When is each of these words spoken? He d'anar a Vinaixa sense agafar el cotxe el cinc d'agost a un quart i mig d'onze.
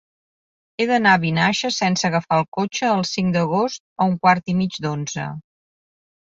He 0.83 0.87
d'anar 0.91 1.11
a 1.17 1.21
Vinaixa 1.25 1.71
sense 1.75 2.07
agafar 2.09 2.41
el 2.43 2.49
cotxe 2.59 2.91
el 2.95 3.05
cinc 3.11 3.37
d'agost 3.37 3.85
a 4.07 4.11
un 4.15 4.19
quart 4.27 4.53
i 4.55 4.59
mig 4.65 4.83
d'onze. 4.89 5.31